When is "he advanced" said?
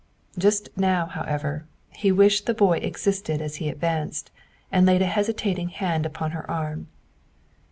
3.57-4.31